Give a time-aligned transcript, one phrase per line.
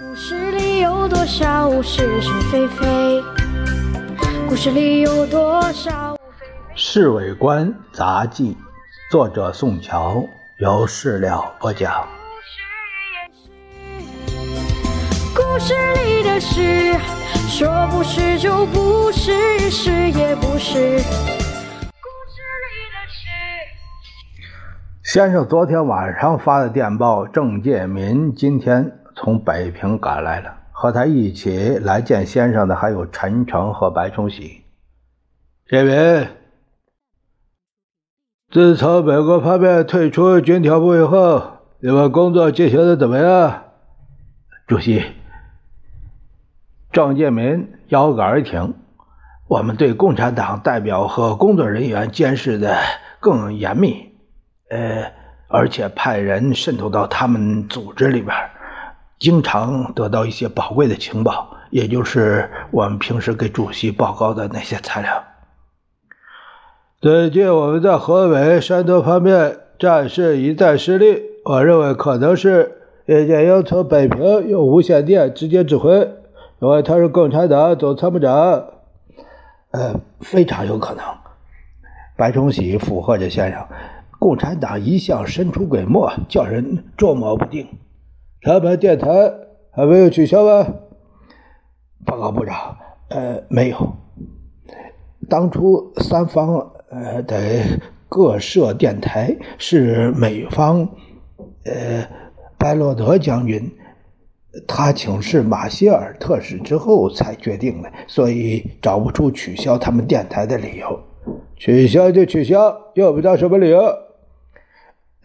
[0.00, 3.22] 故事里有多少是是非非？
[4.48, 6.14] 故事里有多少？
[6.74, 8.54] 《侍卫官杂记》，
[9.10, 10.24] 作者宋乔，
[10.56, 12.08] 由事了播讲。
[15.34, 15.74] 故事
[16.06, 16.94] 里的事，
[17.50, 20.78] 说不是就不是，是也不是。
[20.80, 23.28] 故事里的事
[25.02, 30.58] 先生昨天晚上发的电报，郑介民今天从北平赶来了。
[30.70, 34.64] 和他一起来见先生的还有陈诚和白崇禧。
[35.68, 36.28] 介民，
[38.50, 43.64] 自从美国方面退出军调部以后，你们工作进行的怎么样？
[44.66, 45.04] 主席，
[46.90, 48.74] 郑介民腰杆一挺，
[49.46, 52.76] 我们对共产党代表和工作人员监视的
[53.20, 54.14] 更严密。
[54.68, 55.12] 呃，
[55.48, 58.34] 而且派人渗透到他们组织里边，
[59.22, 65.22] 经常得到一些宝贵的情报，也就是我们平时给主席报告的那些材料。
[67.00, 76.00] 最近我们在河北、山东方面战事一再失利，我认为可能是叶剑英从北平用无线电直接指挥，
[76.58, 78.64] 因为他是共产党总参谋长。
[79.70, 81.04] 呃，非常有可能。
[82.16, 83.64] 白崇禧附和着先生。
[84.18, 87.68] 共产党一向神出鬼没，叫人捉摸不定。
[88.44, 89.08] 他们电台
[89.70, 90.66] 还没有取消吗？
[92.04, 92.76] 报告部长，
[93.08, 93.96] 呃，没有。
[95.28, 97.38] 当初三方呃的
[98.08, 100.88] 各设电台是美方
[101.64, 102.04] 呃
[102.58, 103.72] 拜洛德将军
[104.66, 111.00] 他请示马歇尔特使之后才决定的，所以找不出取消他们电台的理由。
[111.56, 113.80] 取消就取消，用不到什么理由。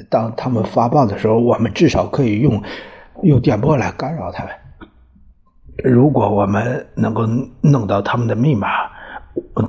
[0.08, 2.62] 当他们发报的时候，我们至少可以用
[3.24, 4.54] 用电波来干扰他们。
[5.84, 7.26] 如果我们能够
[7.62, 8.68] 弄到他们的密码，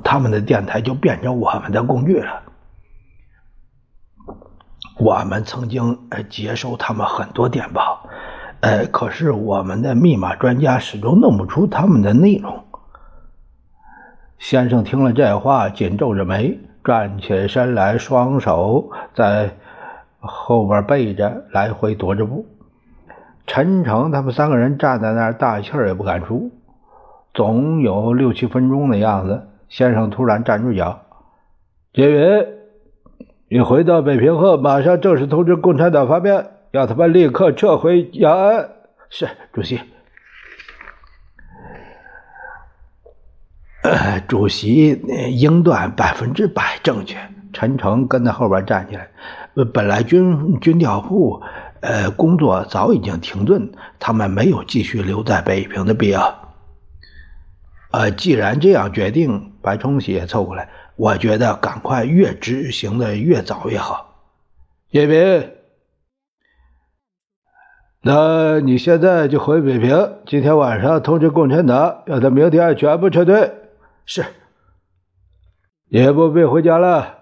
[0.03, 2.43] 他们的电台就变成我们的工具了。
[4.99, 5.99] 我们曾经
[6.29, 8.09] 接收他们很多电报，
[8.61, 12.65] 呃，可是我们的密码专家始终弄不出他们的内容。
[14.39, 19.51] 先生听了这话，紧皱着眉，站起身来，双手在。
[20.21, 22.45] 后边背着，来回踱着步。
[23.49, 26.53] 陈诚他们三个人站在那儿，大气儿也不敢出。
[27.33, 31.01] 总有六七分钟的样子，先生突然站住脚
[31.95, 32.47] ：“杰云，
[33.49, 38.69] 你回到北平后，马上正式通知共产党方面，要他们立刻撤回延安。
[39.09, 39.81] ”“是，主席。”
[43.83, 44.91] 呃，主席
[45.31, 47.17] 英断百分之百正确。
[47.51, 49.09] 陈诚跟在后边站起来。
[49.73, 51.43] 本来军军调部，
[51.81, 56.55] 呃，工作早已经停顿，他们没有继续留在北平的必要。
[57.91, 64.33] 呃，既然这样决定，白崇禧也凑过来，我觉得赶快越执行的越早越好。
[64.91, 65.51] 叶斌，
[68.03, 73.53] 那你现在就回北平，今天晚上通知共产党，让他明天全部撤退。
[74.05, 74.25] 是，
[75.89, 77.19] 也不必回家了，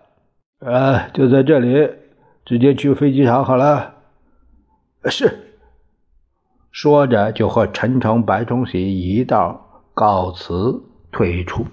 [0.60, 1.90] 啊，就在这里。
[2.44, 3.95] 直接去飞机场好了。
[5.10, 5.54] 是。
[6.72, 11.64] 说着，就和陈诚、白崇禧一道告辞退出。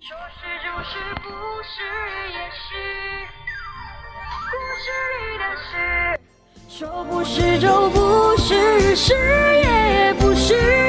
[0.00, 1.28] 说是就是，不
[1.62, 1.82] 是
[2.32, 2.64] 也是。
[4.50, 5.68] 故事里的事，
[6.68, 10.85] 说不是就不是，是也不是。